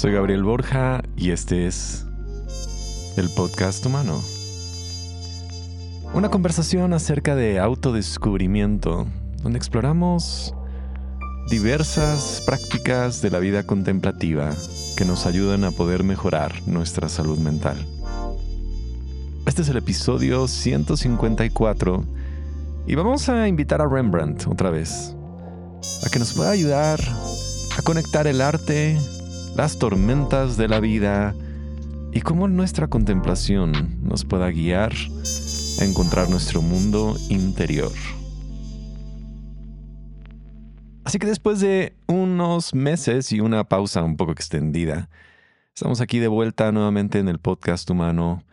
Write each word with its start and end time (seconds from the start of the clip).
Soy 0.00 0.12
Gabriel 0.12 0.44
Borja 0.44 1.02
y 1.14 1.30
este 1.30 1.66
es 1.66 2.06
el 3.18 3.28
podcast 3.28 3.84
humano. 3.84 4.22
Una 6.14 6.30
conversación 6.30 6.94
acerca 6.94 7.36
de 7.36 7.58
autodescubrimiento, 7.58 9.06
donde 9.42 9.58
exploramos 9.58 10.54
diversas 11.50 12.42
prácticas 12.46 13.20
de 13.20 13.28
la 13.28 13.40
vida 13.40 13.64
contemplativa 13.64 14.54
que 14.96 15.04
nos 15.04 15.26
ayudan 15.26 15.64
a 15.64 15.70
poder 15.70 16.02
mejorar 16.02 16.66
nuestra 16.66 17.10
salud 17.10 17.38
mental. 17.38 17.76
Este 19.44 19.60
es 19.60 19.68
el 19.68 19.76
episodio 19.76 20.48
154 20.48 22.04
y 22.86 22.94
vamos 22.94 23.28
a 23.28 23.46
invitar 23.46 23.82
a 23.82 23.86
Rembrandt 23.86 24.46
otra 24.46 24.70
vez 24.70 25.14
a 26.06 26.08
que 26.08 26.18
nos 26.18 26.32
pueda 26.32 26.52
ayudar 26.52 26.98
a 27.76 27.82
conectar 27.82 28.26
el 28.26 28.40
arte, 28.40 28.98
las 29.56 29.78
tormentas 29.78 30.56
de 30.56 30.68
la 30.68 30.80
vida 30.80 31.34
y 32.12 32.20
cómo 32.20 32.48
nuestra 32.48 32.88
contemplación 32.88 34.00
nos 34.02 34.24
pueda 34.24 34.50
guiar 34.50 34.92
a 35.80 35.84
encontrar 35.84 36.28
nuestro 36.28 36.62
mundo 36.62 37.16
interior. 37.28 37.92
Así 41.04 41.18
que 41.18 41.26
después 41.26 41.60
de 41.60 41.94
unos 42.06 42.74
meses 42.74 43.32
y 43.32 43.40
una 43.40 43.64
pausa 43.64 44.02
un 44.02 44.16
poco 44.16 44.32
extendida, 44.32 45.08
estamos 45.74 46.00
aquí 46.00 46.18
de 46.18 46.28
vuelta 46.28 46.70
nuevamente 46.72 47.18
en 47.18 47.28
el 47.28 47.38
podcast 47.38 47.88
humano 47.90 48.44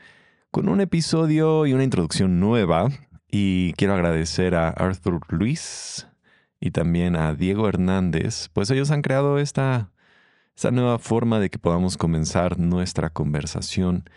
con 0.52 0.70
un 0.70 0.82
episodio 0.82 1.66
y 1.66 1.74
una 1.74 1.84
introducción 1.84 2.40
nueva. 2.40 2.90
Y 3.30 3.74
quiero 3.74 3.94
agradecer 3.94 4.56
a 4.56 4.70
Arthur 4.70 5.20
Luis 5.30 6.08
y 6.60 6.72
también 6.72 7.16
a 7.16 7.34
Diego 7.34 7.68
Hernández, 7.68 8.50
pues 8.54 8.72
ellos 8.72 8.90
han 8.92 9.02
creado 9.02 9.38
esta, 9.38 9.92
esta 10.58 10.72
nueva 10.72 10.98
forma 10.98 11.40
de 11.40 11.52
que 11.52 11.60
podamos 11.60 11.98
comenzar 11.98 12.58
nuestra 12.58 13.12
conversación. 13.12 14.10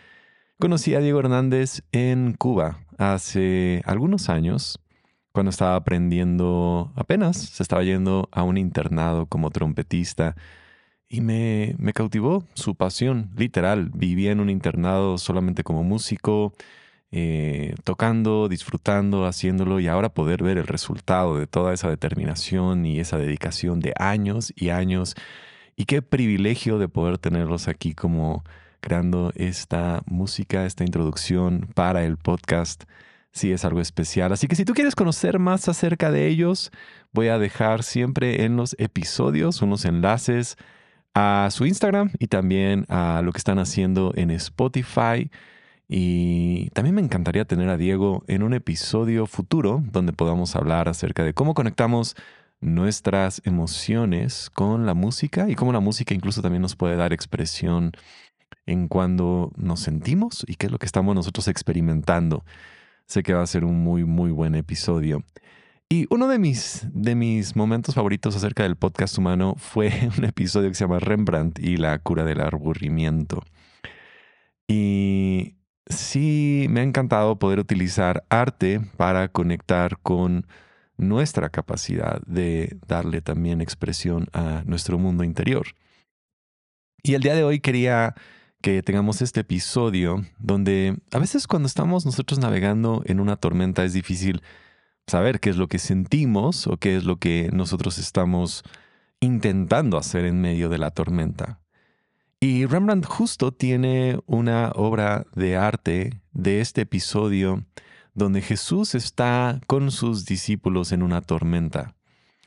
Conocí 0.59 0.95
a 0.95 1.01
Diego 1.01 1.21
Hernández 1.21 1.83
en 1.93 2.33
Cuba 2.33 2.79
hace 2.97 3.83
algunos 3.85 4.31
años, 4.31 4.81
cuando 5.33 5.51
estaba 5.51 5.77
aprendiendo, 5.77 6.95
apenas 6.97 7.37
se 7.37 7.63
estaba 7.63 7.83
yendo 7.83 8.31
a 8.33 8.43
un 8.43 8.57
internado 8.57 9.27
como 9.27 9.51
trompetista 9.51 10.35
y 11.11 11.21
me, 11.21 11.75
me 11.79 11.93
cautivó 11.93 12.47
su 12.55 12.75
pasión, 12.75 13.31
literal. 13.37 13.91
Vivía 13.93 14.33
en 14.33 14.41
un 14.41 14.49
internado 14.49 15.19
solamente 15.19 15.63
como 15.63 15.83
músico, 15.85 16.55
eh, 17.11 17.75
tocando, 17.85 18.49
disfrutando, 18.49 19.27
haciéndolo 19.27 19.79
y 19.79 19.89
ahora 19.89 20.09
poder 20.09 20.43
ver 20.43 20.57
el 20.57 20.67
resultado 20.67 21.37
de 21.37 21.47
toda 21.47 21.75
esa 21.75 21.91
determinación 21.91 22.87
y 22.87 22.99
esa 22.99 23.19
dedicación 23.19 23.81
de 23.81 23.93
años 23.99 24.55
y 24.57 24.71
años. 24.71 25.17
Y 25.81 25.87
qué 25.87 26.03
privilegio 26.03 26.79
de 26.79 26.89
poder 26.89 27.17
tenerlos 27.17 27.67
aquí 27.67 27.95
como 27.95 28.45
creando 28.83 29.33
esta 29.35 30.03
música, 30.05 30.67
esta 30.67 30.85
introducción 30.85 31.71
para 31.75 32.05
el 32.05 32.19
podcast. 32.19 32.85
Sí, 33.33 33.51
es 33.51 33.65
algo 33.65 33.81
especial. 33.81 34.31
Así 34.31 34.47
que 34.47 34.57
si 34.57 34.67
tú 34.67 34.75
quieres 34.75 34.95
conocer 34.95 35.39
más 35.39 35.71
acerca 35.71 36.11
de 36.11 36.27
ellos, 36.27 36.71
voy 37.15 37.29
a 37.29 37.39
dejar 37.39 37.83
siempre 37.83 38.45
en 38.45 38.57
los 38.57 38.77
episodios 38.79 39.63
unos 39.63 39.87
enlaces 39.87 40.59
a 41.15 41.49
su 41.51 41.65
Instagram 41.65 42.11
y 42.19 42.27
también 42.27 42.85
a 42.91 43.23
lo 43.25 43.33
que 43.33 43.39
están 43.39 43.59
haciendo 43.59 44.13
en 44.17 44.33
Spotify. 44.33 45.31
Y 45.89 46.69
también 46.75 46.95
me 46.95 47.01
encantaría 47.01 47.47
tener 47.47 47.71
a 47.71 47.79
Diego 47.79 48.23
en 48.27 48.43
un 48.43 48.53
episodio 48.53 49.27
futuro 49.27 49.83
donde 49.91 50.13
podamos 50.13 50.57
hablar 50.57 50.91
acerca 50.91 51.25
de 51.25 51.33
cómo 51.33 51.55
conectamos 51.55 52.17
nuestras 52.61 53.41
emociones 53.45 54.51
con 54.51 54.87
la 54.87 54.95
música 54.95 55.49
y 55.49 55.55
cómo 55.55 55.73
la 55.73 55.81
música 55.81 56.15
incluso 56.15 56.43
también 56.43 56.63
nos 56.63 56.77
puede 56.77 56.97
dar 56.97 57.13
expresión 57.13 57.93
en 58.67 58.89
cuando 58.89 59.53
nos 59.57 59.81
sentimos 59.81 60.45
y 60.47 60.57
qué 60.57 60.67
es 60.67 60.73
lo 60.73 60.79
que 60.79 60.87
estamos 60.87 61.15
nosotros 61.15 61.49
experimentando. 61.49 62.45
Sé 63.07 63.23
que 63.23 63.35
va 63.35 63.43
a 63.43 63.47
ser 63.47 63.65
un 63.65 63.83
muy, 63.83 64.05
muy 64.05 64.31
buen 64.31 64.55
episodio. 64.55 65.25
Y 65.89 66.07
uno 66.11 66.29
de 66.29 66.39
mis, 66.39 66.87
de 66.93 67.17
mis 67.17 67.57
momentos 67.57 67.97
favoritos 67.97 68.37
acerca 68.37 68.63
del 68.63 68.77
podcast 68.77 69.19
humano 69.19 69.57
fue 69.59 69.91
un 70.19 70.25
episodio 70.25 70.69
que 70.69 70.75
se 70.75 70.85
llama 70.85 71.01
Rembrandt 71.01 71.59
y 71.59 71.77
la 71.77 71.99
cura 71.99 72.25
del 72.25 72.41
aburrimiento. 72.41 73.43
Y 74.69 75.57
sí 75.87 76.67
me 76.71 76.81
ha 76.81 76.85
encantado 76.85 77.41
poder 77.41 77.59
utilizar 77.59 78.25
arte 78.29 78.81
para 78.97 79.27
conectar 79.29 79.99
con 79.99 80.47
nuestra 81.01 81.49
capacidad 81.49 82.21
de 82.27 82.77
darle 82.87 83.21
también 83.21 83.61
expresión 83.61 84.29
a 84.33 84.63
nuestro 84.67 84.99
mundo 84.99 85.25
interior. 85.25 85.67
Y 87.03 87.15
el 87.15 87.23
día 87.23 87.35
de 87.35 87.45
hoy 87.45 87.61
quería 87.61 88.15
que 88.61 88.83
tengamos 88.83 89.23
este 89.23 89.41
episodio 89.41 90.25
donde 90.39 90.99
a 91.13 91.19
veces 91.19 91.47
cuando 91.47 91.67
estamos 91.67 92.05
nosotros 92.05 92.39
navegando 92.39 93.03
en 93.07 93.21
una 93.21 93.37
tormenta 93.37 93.85
es 93.85 93.95
difícil 93.95 94.43
saber 95.07 95.41
qué 95.41 95.51
es 95.51 95.57
lo 95.57 95.69
que 95.69 95.79
sentimos 95.79 96.67
o 96.67 96.77
qué 96.77 96.97
es 96.97 97.05
lo 97.05 97.17
que 97.17 97.49
nosotros 97.53 97.99
estamos 97.99 98.63
intentando 99.21 99.97
hacer 99.99 100.25
en 100.25 100.41
medio 100.41 100.69
de 100.69 100.79
la 100.79 100.91
tormenta. 100.91 101.61
Y 102.39 102.65
Rembrandt 102.65 103.07
justo 103.07 103.53
tiene 103.53 104.19
una 104.27 104.73
obra 104.75 105.27
de 105.35 105.57
arte 105.57 106.21
de 106.33 106.61
este 106.61 106.83
episodio 106.83 107.65
donde 108.15 108.43
Jesús 108.43 108.95
está 108.95 109.61
con 109.67 109.91
sus 109.91 110.25
discípulos 110.25 110.93
en 110.93 111.03
una 111.03 111.21
tormenta. 111.21 111.95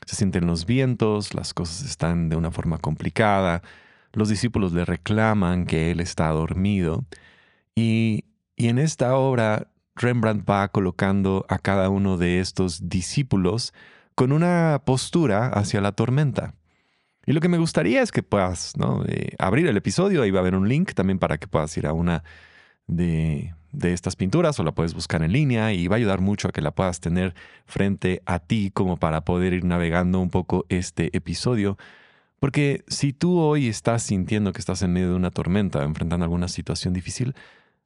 Se 0.06 0.16
sienten 0.16 0.46
los 0.46 0.66
vientos, 0.66 1.34
las 1.34 1.54
cosas 1.54 1.82
están 1.84 2.28
de 2.28 2.36
una 2.36 2.50
forma 2.50 2.78
complicada, 2.78 3.62
los 4.12 4.28
discípulos 4.28 4.72
le 4.72 4.84
reclaman 4.84 5.66
que 5.66 5.90
él 5.90 6.00
está 6.00 6.28
dormido 6.28 7.04
y, 7.74 8.24
y 8.56 8.68
en 8.68 8.78
esta 8.78 9.16
obra 9.16 9.68
Rembrandt 9.96 10.48
va 10.48 10.68
colocando 10.68 11.46
a 11.48 11.58
cada 11.58 11.88
uno 11.88 12.16
de 12.16 12.40
estos 12.40 12.88
discípulos 12.88 13.72
con 14.14 14.32
una 14.32 14.82
postura 14.84 15.48
hacia 15.48 15.80
la 15.80 15.92
tormenta. 15.92 16.54
Y 17.26 17.32
lo 17.32 17.40
que 17.40 17.48
me 17.48 17.58
gustaría 17.58 18.02
es 18.02 18.12
que 18.12 18.22
puedas 18.22 18.74
eh, 19.08 19.34
abrir 19.38 19.66
el 19.66 19.76
episodio, 19.76 20.22
ahí 20.22 20.30
va 20.30 20.40
a 20.40 20.42
haber 20.42 20.54
un 20.54 20.68
link 20.68 20.92
también 20.92 21.18
para 21.18 21.38
que 21.38 21.46
puedas 21.46 21.74
ir 21.76 21.86
a 21.86 21.92
una 21.92 22.22
de, 22.86 23.54
de, 23.74 23.92
estas 23.92 24.16
pinturas 24.16 24.58
o 24.58 24.64
la 24.64 24.72
puedes 24.72 24.94
buscar 24.94 25.22
en 25.22 25.32
línea 25.32 25.72
y 25.72 25.88
va 25.88 25.96
a 25.96 25.98
ayudar 25.98 26.20
mucho 26.20 26.48
a 26.48 26.52
que 26.52 26.62
la 26.62 26.74
puedas 26.74 27.00
tener 27.00 27.34
frente 27.66 28.22
a 28.26 28.38
ti 28.38 28.70
como 28.72 28.96
para 28.96 29.24
poder 29.24 29.52
ir 29.52 29.64
navegando 29.64 30.20
un 30.20 30.30
poco 30.30 30.66
este 30.68 31.16
episodio. 31.16 31.76
Porque 32.38 32.84
si 32.88 33.12
tú 33.12 33.38
hoy 33.38 33.68
estás 33.68 34.02
sintiendo 34.02 34.52
que 34.52 34.60
estás 34.60 34.82
en 34.82 34.92
medio 34.92 35.10
de 35.10 35.16
una 35.16 35.30
tormenta, 35.30 35.82
enfrentando 35.82 36.24
alguna 36.24 36.48
situación 36.48 36.92
difícil, 36.92 37.34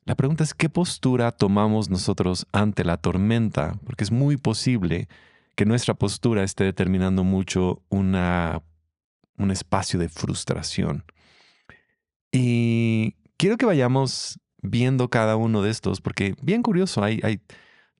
la 0.05 0.15
pregunta 0.15 0.43
es 0.43 0.55
qué 0.55 0.69
postura 0.69 1.33
tomamos 1.33 1.91
nosotros 1.91 2.47
ante 2.53 2.85
la 2.85 2.97
tormenta, 2.97 3.79
porque 3.85 4.05
es 4.05 4.11
muy 4.11 4.37
posible 4.37 5.09
que 5.55 5.67
nuestra 5.67 5.95
postura 5.95 6.45
esté 6.45 6.65
determinando 6.65 7.25
mucho 7.25 7.83
una 7.89 8.63
un 9.39 9.51
espacio 9.51 9.99
de 9.99 10.09
frustración. 10.09 11.05
Y 12.33 13.15
quiero 13.37 13.57
que 13.57 13.67
vayamos 13.67 14.39
viendo 14.69 15.09
cada 15.11 15.37
uno 15.37 15.63
de 15.63 15.71
estos, 15.71 16.01
porque 16.01 16.35
bien 16.43 16.63
curioso, 16.63 17.03
hay, 17.03 17.21
hay 17.23 17.41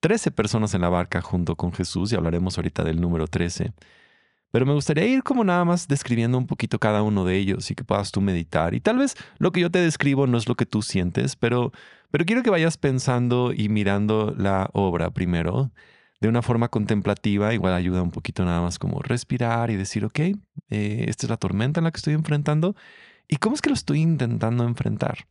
13 0.01 0.31
personas 0.31 0.75
en 0.75 0.83
la 0.83 0.89
barca 0.89 1.21
junto 1.21 1.57
con 1.57 1.73
Jesús 1.73 2.13
y 2.13 2.17
hablaremos 2.17 2.57
ahorita 2.57 2.85
del 2.85 3.01
número 3.01 3.27
13. 3.27 3.73
Pero 4.51 4.65
me 4.65 4.73
gustaría 4.73 5.07
ir 5.07 5.23
como 5.23 5.45
nada 5.45 5.65
más 5.65 5.89
describiendo 5.89 6.39
un 6.39 6.47
poquito 6.47 6.79
cada 6.79 7.03
uno 7.03 7.25
de 7.25 7.37
ellos 7.37 7.71
y 7.71 7.75
que 7.75 7.85
puedas 7.85 8.11
tú 8.13 8.21
meditar. 8.21 8.75
Y 8.75 8.81
tal 8.81 8.99
vez 8.99 9.15
lo 9.39 9.53
que 9.53 9.61
yo 9.61 9.71
te 9.71 9.81
describo 9.81 10.27
no 10.27 10.39
es 10.39 10.49
lo 10.49 10.55
que 10.55 10.65
tú 10.65 10.81
sientes, 10.83 11.37
pero, 11.37 11.73
pero 12.11 12.25
quiero 12.25 12.43
que 12.43 12.51
vayas 12.51 12.79
pensando 12.79 13.53
y 13.53 13.69
mirando 13.69 14.35
la 14.37 14.71
obra 14.73 15.11
primero 15.11 15.71
de 16.21 16.29
una 16.29 16.43
forma 16.43 16.69
contemplativa, 16.69 17.55
igual 17.55 17.75
ayuda 17.75 18.03
un 18.03 18.11
poquito 18.11 18.45
nada 18.45 18.61
más 18.61 18.79
como 18.79 19.01
respirar 19.01 19.71
y 19.71 19.77
decir, 19.77 20.05
ok, 20.05 20.19
eh, 20.19 21.05
esta 21.07 21.27
es 21.27 21.31
la 21.31 21.37
tormenta 21.37 21.81
en 21.81 21.85
la 21.85 21.93
que 21.93 21.99
estoy 21.99 22.15
enfrentando 22.15 22.75
y 23.29 23.37
cómo 23.37 23.55
es 23.55 23.63
que 23.63 23.71
lo 23.71 23.75
estoy 23.75 24.01
intentando 24.01 24.65
enfrentar. 24.65 25.27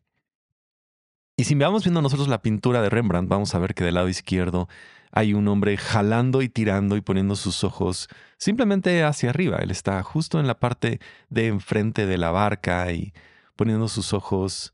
Y 1.37 1.43
si 1.43 1.53
vamos 1.53 1.83
viendo 1.83 2.01
nosotros 2.01 2.27
la 2.27 2.41
pintura 2.41 2.81
de 2.81 2.89
Rembrandt, 2.89 3.29
vamos 3.29 3.53
a 3.53 3.59
ver 3.59 3.75
que 3.75 3.83
del 3.83 3.93
lado 3.93 4.09
izquierdo 4.09 4.67
hay 5.11 5.35
un 5.35 5.47
hombre 5.47 5.77
jalando 5.77 6.41
y 6.41 6.49
tirando 6.49 6.97
y 6.97 7.01
poniendo 7.01 7.35
sus 7.35 7.63
ojos 7.63 8.09
simplemente 8.37 9.03
hacia 9.03 9.29
arriba. 9.29 9.57
Él 9.57 9.69
está 9.69 10.01
justo 10.01 10.39
en 10.39 10.47
la 10.47 10.59
parte 10.59 10.99
de 11.29 11.47
enfrente 11.47 12.07
de 12.07 12.17
la 12.17 12.31
barca 12.31 12.91
y 12.91 13.13
poniendo 13.55 13.87
sus 13.87 14.13
ojos 14.13 14.73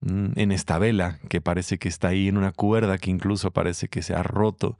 mm, 0.00 0.32
en 0.36 0.52
esta 0.52 0.78
vela 0.78 1.18
que 1.30 1.40
parece 1.40 1.78
que 1.78 1.88
está 1.88 2.08
ahí 2.08 2.28
en 2.28 2.36
una 2.36 2.52
cuerda 2.52 2.98
que 2.98 3.10
incluso 3.10 3.50
parece 3.50 3.88
que 3.88 4.02
se 4.02 4.14
ha 4.14 4.22
roto. 4.22 4.76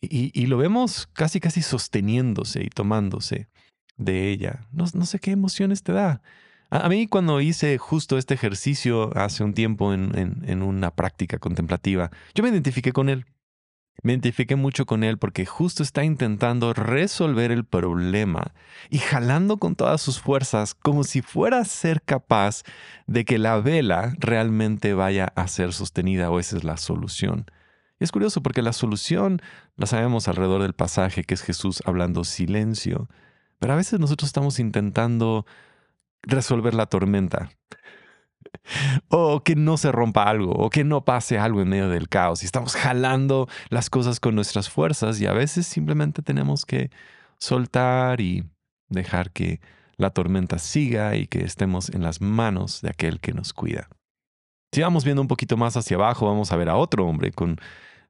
Y, 0.00 0.46
lo 0.46 0.58
vemos 0.58 1.08
casi, 1.14 1.40
casi 1.40 1.62
sosteniéndose 1.62 2.62
y 2.64 2.68
tomándose 2.68 3.48
de 3.96 4.30
ella. 4.30 4.66
No, 4.72 4.86
sé 4.86 5.18
qué 5.20 5.30
emociones 5.30 5.82
te 5.82 5.92
da. 5.92 6.22
A, 6.70 6.88
mí 6.88 7.06
cuando 7.06 7.40
hice 7.40 7.78
justo 7.78 8.18
este 8.18 8.34
ejercicio 8.34 9.16
hace 9.16 9.44
un 9.44 9.54
tiempo 9.54 9.92
en, 9.92 10.42
en, 10.44 10.62
una 10.62 10.90
práctica 10.90 11.38
contemplativa, 11.38 12.10
yo 12.34 12.42
me 12.42 12.50
identifiqué 12.50 12.92
con 12.92 13.08
él. 13.08 13.24
Me 14.02 14.12
identifiqué 14.12 14.56
mucho 14.56 14.84
con 14.84 15.04
él 15.04 15.16
porque 15.16 15.46
justo 15.46 15.82
está 15.82 16.04
intentando 16.04 16.74
resolver 16.74 17.50
el 17.50 17.64
problema 17.64 18.52
y 18.90 18.98
jalando 18.98 19.56
con 19.56 19.74
todas 19.74 20.02
sus 20.02 20.20
fuerzas 20.20 20.74
como 20.74 21.02
si 21.02 21.22
fuera 21.22 21.60
a 21.60 21.64
ser 21.64 22.02
capaz 22.02 22.62
de 23.06 23.24
que 23.24 23.38
la 23.38 23.58
vela 23.58 24.14
realmente 24.18 24.92
vaya 24.92 25.32
a 25.34 25.48
ser 25.48 25.72
sostenida 25.72 26.30
o 26.30 26.38
esa 26.38 26.58
es 26.58 26.64
la 26.64 26.76
solución. 26.76 27.46
Y 27.98 28.04
es 28.04 28.12
curioso 28.12 28.42
porque 28.42 28.60
la 28.60 28.74
solución 28.74 29.40
la 29.76 29.86
sabemos 29.86 30.28
alrededor 30.28 30.62
del 30.62 30.74
pasaje 30.74 31.24
que 31.24 31.34
es 31.34 31.42
Jesús 31.42 31.82
hablando 31.86 32.24
silencio, 32.24 33.08
pero 33.58 33.72
a 33.72 33.76
veces 33.76 33.98
nosotros 33.98 34.28
estamos 34.28 34.58
intentando 34.58 35.46
resolver 36.22 36.74
la 36.74 36.86
tormenta 36.86 37.50
o 39.08 39.42
que 39.42 39.56
no 39.56 39.76
se 39.76 39.92
rompa 39.92 40.24
algo, 40.24 40.52
o 40.52 40.70
que 40.70 40.84
no 40.84 41.04
pase 41.04 41.38
algo 41.38 41.62
en 41.62 41.68
medio 41.68 41.88
del 41.88 42.08
caos. 42.08 42.42
Y 42.42 42.46
estamos 42.46 42.74
jalando 42.74 43.48
las 43.68 43.90
cosas 43.90 44.20
con 44.20 44.34
nuestras 44.34 44.68
fuerzas 44.70 45.20
y 45.20 45.26
a 45.26 45.32
veces 45.32 45.66
simplemente 45.66 46.22
tenemos 46.22 46.64
que 46.64 46.90
soltar 47.38 48.20
y 48.20 48.44
dejar 48.88 49.30
que 49.30 49.60
la 49.96 50.10
tormenta 50.10 50.58
siga 50.58 51.16
y 51.16 51.26
que 51.26 51.44
estemos 51.44 51.90
en 51.90 52.02
las 52.02 52.20
manos 52.20 52.82
de 52.82 52.90
aquel 52.90 53.20
que 53.20 53.32
nos 53.32 53.52
cuida. 53.52 53.88
Si 54.72 54.82
vamos 54.82 55.04
viendo 55.04 55.22
un 55.22 55.28
poquito 55.28 55.56
más 55.56 55.76
hacia 55.76 55.96
abajo, 55.96 56.26
vamos 56.26 56.52
a 56.52 56.56
ver 56.56 56.68
a 56.68 56.76
otro 56.76 57.06
hombre 57.06 57.32
con 57.32 57.58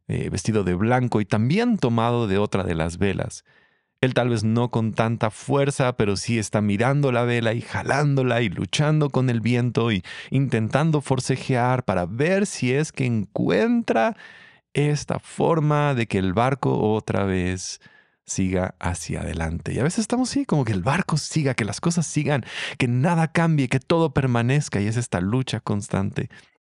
eh, 0.09 0.31
vestido 0.31 0.64
de 0.64 0.75
blanco 0.75 1.20
y 1.20 1.25
también 1.25 1.79
tomado 1.79 2.26
de 2.26 2.38
otra 2.38 2.64
de 2.64 2.75
las 2.75 2.99
velas. 2.99 3.44
Él 4.01 4.15
tal 4.15 4.29
vez 4.29 4.45
no 4.45 4.71
con 4.71 4.93
tanta 4.93 5.31
fuerza, 5.31 5.97
pero 5.97 6.17
sí 6.17 6.39
está 6.39 6.61
mirando 6.61 7.13
la 7.13 7.25
vela 7.25 7.55
y 7.55 7.63
jalándola 7.63 8.43
y 8.43 8.49
luchando 8.49 9.11
con 9.11 9.31
el 9.31 9.41
viento 9.41 9.91
y 9.91 10.03
intentando 10.31 11.01
forcejear 11.01 11.85
para 11.85 12.07
ver 12.07 12.47
si 12.47 12.73
es 12.73 12.93
que 12.93 13.07
encuentra 13.07 14.17
esta 14.75 15.19
forma 15.19 15.95
de 15.95 16.07
que 16.07 16.19
el 16.19 16.35
barco 16.35 16.79
otra 16.79 17.25
vez 17.25 17.81
siga 18.27 18.75
hacia 18.81 19.21
adelante. 19.21 19.73
Y 19.73 19.79
a 19.79 19.85
veces 19.85 20.01
estamos 20.01 20.31
así, 20.31 20.45
como 20.45 20.65
que 20.65 20.73
el 20.73 20.83
barco 20.83 21.17
siga, 21.17 21.55
que 21.55 21.65
las 21.65 21.81
cosas 21.81 22.07
sigan, 22.07 22.45
que 22.77 22.89
nada 22.89 23.29
cambie, 23.29 23.69
que 23.69 23.81
todo 23.81 24.13
permanezca. 24.13 24.81
Y 24.81 24.89
es 24.89 24.97
esta 24.97 25.21
lucha 25.21 25.61
constante 25.61 26.29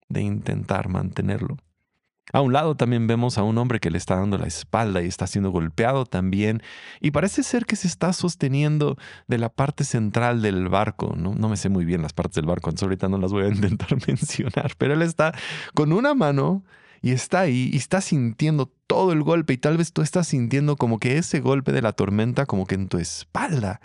de 0.08 0.22
intentar 0.22 0.88
mantenerlo. 0.88 1.58
A 2.32 2.40
un 2.40 2.52
lado 2.52 2.76
también 2.76 3.06
vemos 3.06 3.38
a 3.38 3.42
un 3.42 3.58
hombre 3.58 3.80
que 3.80 3.90
le 3.90 3.98
está 3.98 4.16
dando 4.16 4.38
la 4.38 4.46
espalda 4.46 5.02
y 5.02 5.06
está 5.06 5.26
siendo 5.26 5.50
golpeado 5.50 6.06
también. 6.06 6.62
Y 7.00 7.10
parece 7.10 7.42
ser 7.42 7.66
que 7.66 7.76
se 7.76 7.88
está 7.88 8.12
sosteniendo 8.12 8.96
de 9.26 9.38
la 9.38 9.48
parte 9.48 9.84
central 9.84 10.42
del 10.42 10.68
barco. 10.68 11.14
No, 11.16 11.34
no 11.34 11.48
me 11.48 11.56
sé 11.56 11.68
muy 11.68 11.84
bien 11.84 12.02
las 12.02 12.12
partes 12.12 12.36
del 12.36 12.46
barco, 12.46 12.70
entonces 12.70 12.84
ahorita 12.84 13.08
no 13.08 13.18
las 13.18 13.32
voy 13.32 13.44
a 13.44 13.48
intentar 13.54 13.96
mencionar. 14.06 14.72
Pero 14.78 14.94
él 14.94 15.02
está 15.02 15.32
con 15.74 15.92
una 15.92 16.14
mano 16.14 16.64
y 17.02 17.12
está 17.12 17.40
ahí 17.40 17.70
y 17.72 17.76
está 17.76 18.00
sintiendo 18.00 18.70
todo 18.86 19.12
el 19.12 19.22
golpe. 19.22 19.54
Y 19.54 19.58
tal 19.58 19.76
vez 19.76 19.92
tú 19.92 20.02
estás 20.02 20.28
sintiendo 20.28 20.76
como 20.76 20.98
que 20.98 21.18
ese 21.18 21.40
golpe 21.40 21.72
de 21.72 21.82
la 21.82 21.92
tormenta, 21.92 22.46
como 22.46 22.66
que 22.66 22.74
en 22.74 22.88
tu 22.88 22.98
espalda 22.98 23.80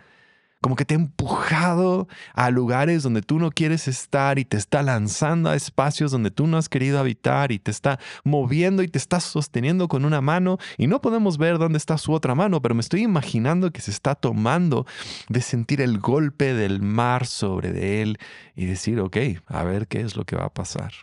como 0.65 0.75
que 0.75 0.83
te 0.83 0.95
ha 0.95 0.97
empujado 0.97 2.07
a 2.33 2.49
lugares 2.49 3.03
donde 3.03 3.21
tú 3.21 3.37
no 3.37 3.51
quieres 3.51 3.87
estar 3.87 4.39
y 4.39 4.45
te 4.45 4.57
está 4.57 4.81
lanzando 4.81 5.51
a 5.51 5.55
espacios 5.55 6.11
donde 6.11 6.31
tú 6.31 6.47
no 6.47 6.57
has 6.57 6.69
querido 6.69 6.97
habitar 6.97 7.51
y 7.51 7.59
te 7.59 7.69
está 7.69 7.99
moviendo 8.23 8.81
y 8.81 8.87
te 8.87 8.97
está 8.97 9.19
sosteniendo 9.19 9.87
con 9.87 10.05
una 10.05 10.21
mano 10.21 10.57
y 10.79 10.87
no 10.87 11.01
podemos 11.01 11.37
ver 11.37 11.59
dónde 11.59 11.77
está 11.77 11.99
su 11.99 12.13
otra 12.13 12.33
mano, 12.33 12.63
pero 12.63 12.73
me 12.73 12.81
estoy 12.81 13.03
imaginando 13.03 13.69
que 13.69 13.79
se 13.79 13.91
está 13.91 14.15
tomando 14.15 14.87
de 15.29 15.41
sentir 15.41 15.81
el 15.81 15.99
golpe 15.99 16.55
del 16.55 16.81
mar 16.81 17.27
sobre 17.27 17.71
de 17.71 18.01
él 18.01 18.17
y 18.55 18.65
decir, 18.65 18.99
ok, 18.99 19.17
a 19.45 19.63
ver 19.63 19.87
qué 19.87 20.01
es 20.01 20.15
lo 20.15 20.25
que 20.25 20.35
va 20.35 20.45
a 20.45 20.53
pasar. 20.55 20.93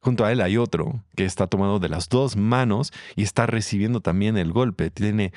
Junto 0.00 0.24
a 0.24 0.30
él 0.30 0.40
hay 0.40 0.56
otro 0.56 1.02
que 1.16 1.24
está 1.24 1.48
tomado 1.48 1.80
de 1.80 1.88
las 1.88 2.08
dos 2.08 2.36
manos 2.36 2.92
y 3.16 3.24
está 3.24 3.46
recibiendo 3.46 4.00
también 4.00 4.36
el 4.36 4.52
golpe. 4.52 4.90
Tiene 4.90 5.32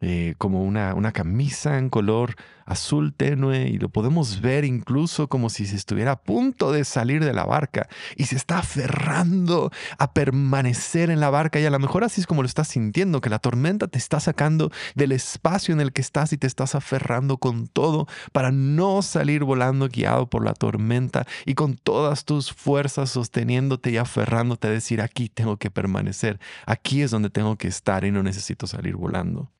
eh, 0.00 0.34
como 0.36 0.62
una, 0.62 0.94
una 0.94 1.12
camisa 1.12 1.78
en 1.78 1.88
color 1.88 2.36
azul 2.66 3.14
tenue 3.14 3.68
y 3.68 3.78
lo 3.78 3.88
podemos 3.88 4.40
ver 4.40 4.64
incluso 4.64 5.28
como 5.28 5.48
si 5.48 5.66
se 5.66 5.76
estuviera 5.76 6.12
a 6.12 6.20
punto 6.20 6.72
de 6.72 6.84
salir 6.84 7.24
de 7.24 7.32
la 7.32 7.44
barca 7.44 7.88
y 8.16 8.24
se 8.24 8.36
está 8.36 8.58
aferrando 8.58 9.70
a 9.98 10.12
permanecer 10.12 11.10
en 11.10 11.20
la 11.20 11.30
barca 11.30 11.60
y 11.60 11.64
a 11.64 11.70
lo 11.70 11.78
mejor 11.78 12.04
así 12.04 12.20
es 12.20 12.26
como 12.26 12.42
lo 12.42 12.48
estás 12.48 12.68
sintiendo, 12.68 13.20
que 13.20 13.30
la 13.30 13.38
tormenta 13.38 13.88
te 13.88 13.98
está 13.98 14.20
sacando 14.20 14.70
del 14.94 15.12
espacio 15.12 15.72
en 15.72 15.80
el 15.80 15.92
que 15.92 16.02
estás 16.02 16.32
y 16.32 16.36
te 16.36 16.46
estás 16.46 16.74
aferrando 16.74 17.38
con 17.38 17.68
todo 17.68 18.06
para 18.32 18.50
no 18.50 19.00
salir 19.02 19.44
volando 19.44 19.88
guiado 19.88 20.28
por 20.28 20.44
la 20.44 20.54
tormenta 20.54 21.26
y 21.46 21.54
con 21.54 21.76
todas 21.76 22.24
tus 22.24 22.52
fuerzas 22.52 23.10
sosteniéndote 23.10 23.92
y 23.92 23.96
aferrándote 23.96 24.68
a 24.68 24.72
decir 24.72 25.00
aquí 25.00 25.28
tengo 25.28 25.56
que 25.56 25.70
permanecer, 25.70 26.40
aquí 26.66 27.02
es 27.02 27.10
donde 27.10 27.30
tengo 27.30 27.56
que 27.56 27.68
estar 27.68 28.04
y 28.04 28.10
no 28.10 28.22
necesito 28.22 28.66
salir 28.66 28.96
volando. 28.96 29.55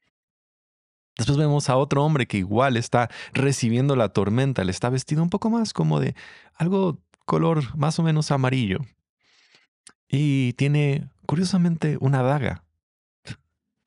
Después 1.17 1.39
vemos 1.39 1.71
a 1.71 1.77
otro 1.77 2.05
hombre 2.05 2.27
que 2.27 2.39
igual 2.39 2.77
está 2.77 3.09
recibiendo 3.33 3.97
la 3.97 4.11
tormenta, 4.11 4.65
le 4.65 4.71
está 4.71 4.91
vestido 4.91 5.23
un 5.23 5.31
poco 5.31 5.49
más 5.49 5.73
como 5.73 5.99
de 5.99 6.15
algo 6.55 6.99
color 7.25 7.77
más 7.77 7.99
o 7.99 8.03
menos 8.03 8.31
amarillo. 8.31 8.81
Y 10.09 10.53
tiene, 10.55 11.09
curiosamente, 11.27 11.97
una 12.01 12.23
daga. 12.23 12.65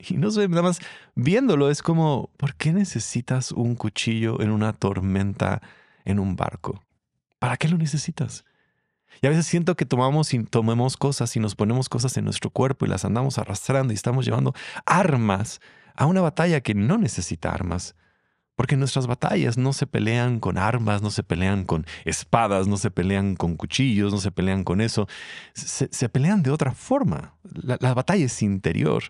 Y 0.01 0.15
no 0.15 0.31
sé, 0.31 0.47
nada 0.47 0.61
más 0.61 0.79
viéndolo 1.13 1.69
es 1.69 1.83
como, 1.83 2.29
¿por 2.37 2.55
qué 2.55 2.71
necesitas 2.71 3.51
un 3.51 3.75
cuchillo 3.75 4.41
en 4.41 4.49
una 4.49 4.71
tormenta 4.71 5.61
en 6.05 6.19
un 6.19 6.37
barco? 6.37 6.81
¿Para 7.37 7.57
qué 7.57 7.67
lo 7.67 7.77
necesitas? 7.77 8.45
Y 9.21 9.27
a 9.27 9.29
veces 9.29 9.45
siento 9.45 9.75
que 9.75 9.85
tomamos 9.85 10.33
y 10.33 10.43
tomemos 10.45 10.95
cosas 10.95 11.35
y 11.35 11.39
nos 11.41 11.55
ponemos 11.55 11.89
cosas 11.89 12.15
en 12.15 12.23
nuestro 12.23 12.49
cuerpo 12.49 12.85
y 12.85 12.89
las 12.89 13.03
andamos 13.03 13.37
arrastrando 13.37 13.91
y 13.91 13.95
estamos 13.95 14.25
llevando 14.25 14.53
armas 14.85 15.59
a 15.99 16.05
una 16.05 16.21
batalla 16.21 16.61
que 16.61 16.73
no 16.73 16.97
necesita 16.97 17.51
armas. 17.51 17.93
Porque 18.55 18.77
nuestras 18.77 19.05
batallas 19.05 19.57
no 19.57 19.73
se 19.73 19.85
pelean 19.85 20.39
con 20.39 20.57
armas, 20.57 21.01
no 21.01 21.11
se 21.11 21.23
pelean 21.23 21.65
con 21.65 21.85
espadas, 22.05 22.67
no 22.67 22.77
se 22.77 22.89
pelean 22.89 23.35
con 23.35 23.57
cuchillos, 23.57 24.11
no 24.13 24.19
se 24.19 24.31
pelean 24.31 24.63
con 24.63 24.79
eso. 24.79 25.07
Se, 25.53 26.09
pelean 26.09 26.41
de 26.41 26.51
otra 26.51 26.71
forma. 26.71 27.35
La, 27.43 27.77
la, 27.81 27.93
batalla 27.93 28.25
es 28.25 28.41
interior. 28.41 29.03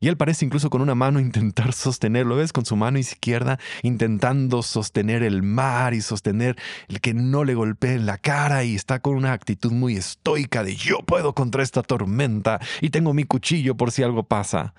Y 0.00 0.08
él 0.08 0.16
parece 0.16 0.44
incluso 0.44 0.70
con 0.70 0.80
una 0.80 0.96
mano 0.96 1.20
intentar 1.20 1.72
sostenerlo. 1.72 2.34
¿Ves? 2.34 2.52
Con 2.52 2.64
su 2.64 2.74
mano 2.74 2.98
izquierda 2.98 3.60
intentando 3.82 4.62
sostener 4.62 5.22
el 5.22 5.44
mar 5.44 5.94
y 5.94 6.00
sostener 6.00 6.56
el 6.88 7.00
que 7.00 7.14
no 7.14 7.44
le 7.44 7.54
golpee 7.54 7.94
en 7.94 8.06
la 8.06 8.18
cara. 8.18 8.64
Y 8.64 8.74
está 8.74 8.98
con 8.98 9.14
una 9.14 9.32
actitud 9.32 9.70
muy 9.70 9.96
estoica 9.96 10.64
de 10.64 10.74
yo 10.74 10.98
puedo 10.98 11.32
contra 11.32 11.62
esta 11.62 11.82
tormenta 11.82 12.60
y 12.80 12.90
tengo 12.90 13.14
mi 13.14 13.22
cuchillo 13.22 13.76
por 13.76 13.92
si 13.92 14.02
algo 14.02 14.24
pasa. 14.24 14.74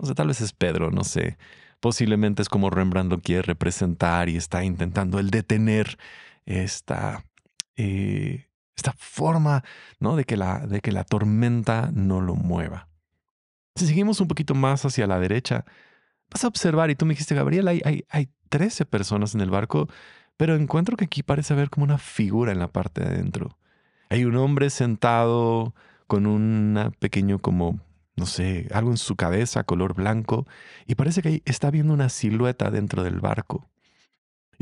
O 0.00 0.06
sea, 0.06 0.14
tal 0.14 0.28
vez 0.28 0.40
es 0.40 0.52
Pedro, 0.52 0.90
no 0.90 1.04
sé. 1.04 1.36
Posiblemente 1.78 2.40
es 2.42 2.48
como 2.48 2.70
Rembrandt 2.70 3.10
lo 3.12 3.20
quiere 3.20 3.42
representar 3.42 4.28
y 4.28 4.36
está 4.36 4.64
intentando 4.64 5.18
el 5.18 5.30
detener 5.30 5.98
esta, 6.46 7.24
eh, 7.76 8.48
esta 8.76 8.94
forma 8.96 9.62
¿no? 9.98 10.16
de, 10.16 10.24
que 10.24 10.36
la, 10.36 10.66
de 10.66 10.80
que 10.80 10.90
la 10.90 11.04
tormenta 11.04 11.90
no 11.92 12.22
lo 12.22 12.34
mueva. 12.34 12.88
Si 13.76 13.86
seguimos 13.86 14.20
un 14.20 14.28
poquito 14.28 14.54
más 14.54 14.84
hacia 14.86 15.06
la 15.06 15.20
derecha, 15.20 15.64
vas 16.30 16.44
a 16.44 16.48
observar, 16.48 16.90
y 16.90 16.94
tú 16.94 17.04
me 17.04 17.12
dijiste, 17.12 17.34
Gabriel, 17.34 17.68
hay, 17.68 17.82
hay, 17.84 18.04
hay 18.08 18.30
13 18.48 18.86
personas 18.86 19.34
en 19.34 19.42
el 19.42 19.50
barco, 19.50 19.88
pero 20.38 20.54
encuentro 20.54 20.96
que 20.96 21.04
aquí 21.04 21.22
parece 21.22 21.52
haber 21.52 21.68
como 21.68 21.84
una 21.84 21.98
figura 21.98 22.52
en 22.52 22.58
la 22.58 22.68
parte 22.68 23.02
de 23.02 23.08
adentro. 23.08 23.58
Hay 24.08 24.24
un 24.24 24.36
hombre 24.36 24.70
sentado 24.70 25.74
con 26.06 26.26
un 26.26 26.94
pequeño 26.98 27.38
como 27.38 27.80
no 28.16 28.26
sé, 28.26 28.68
algo 28.72 28.90
en 28.90 28.96
su 28.96 29.16
cabeza 29.16 29.64
color 29.64 29.94
blanco 29.94 30.46
y 30.86 30.94
parece 30.94 31.22
que 31.22 31.42
está 31.44 31.70
viendo 31.70 31.94
una 31.94 32.08
silueta 32.08 32.70
dentro 32.70 33.02
del 33.02 33.20
barco. 33.20 33.68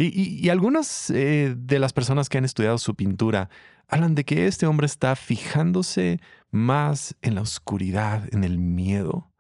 Y, 0.01 0.49
algunas 0.49 1.11
eh, 1.11 1.57
de 1.59 1.81
las 1.81 1.93
personas 1.93 2.29
que 2.29 2.39
han 2.39 2.45
estudiado 2.45 2.79
su 2.79 2.95
pintura 2.95 3.51
hablan 3.89 4.15
de 4.15 4.25
que 4.25 4.47
este 4.47 4.67
hombre 4.67 4.87
está 4.87 5.17
fijándose 5.17 6.21
más 6.53 7.17
en 7.21 7.35
la 7.35 7.41
oscuridad, 7.41 8.23
en 8.33 8.45
el 8.45 8.59
miedo. 8.59 9.33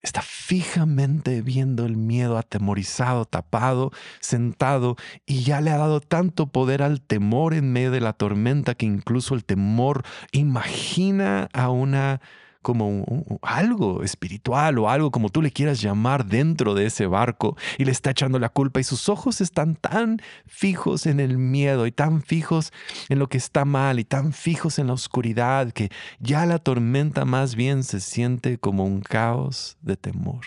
Está 0.00 0.22
fijamente 0.22 1.42
viendo 1.42 1.84
el 1.84 1.98
miedo 1.98 2.38
atemorizado, 2.38 3.26
tapado, 3.26 3.90
sentado, 4.20 4.96
y 5.26 5.42
ya 5.42 5.60
le 5.60 5.72
ha 5.72 5.76
dado 5.76 6.00
tanto 6.00 6.46
poder 6.46 6.82
al 6.82 7.02
temor 7.02 7.52
en 7.52 7.70
medio 7.70 7.90
de 7.90 8.00
la 8.00 8.14
tormenta 8.14 8.74
que 8.74 8.86
incluso 8.86 9.34
el 9.34 9.44
temor 9.44 10.04
imagina 10.32 11.50
a 11.52 11.68
una 11.68 12.22
como 12.62 13.38
algo 13.42 14.02
espiritual 14.02 14.78
o 14.78 14.90
algo 14.90 15.10
como 15.10 15.28
tú 15.28 15.42
le 15.42 15.52
quieras 15.52 15.80
llamar 15.80 16.26
dentro 16.26 16.74
de 16.74 16.86
ese 16.86 17.06
barco 17.06 17.56
y 17.78 17.84
le 17.84 17.92
está 17.92 18.10
echando 18.10 18.38
la 18.38 18.48
culpa 18.48 18.80
y 18.80 18.84
sus 18.84 19.08
ojos 19.08 19.40
están 19.40 19.76
tan 19.76 20.20
fijos 20.46 21.06
en 21.06 21.20
el 21.20 21.38
miedo 21.38 21.86
y 21.86 21.92
tan 21.92 22.20
fijos 22.22 22.72
en 23.08 23.18
lo 23.18 23.28
que 23.28 23.38
está 23.38 23.64
mal 23.64 24.00
y 24.00 24.04
tan 24.04 24.32
fijos 24.32 24.78
en 24.78 24.88
la 24.88 24.92
oscuridad 24.92 25.72
que 25.72 25.90
ya 26.18 26.46
la 26.46 26.58
tormenta 26.58 27.24
más 27.24 27.54
bien 27.54 27.84
se 27.84 28.00
siente 28.00 28.58
como 28.58 28.84
un 28.84 29.00
caos 29.00 29.76
de 29.80 29.96
temor. 29.96 30.44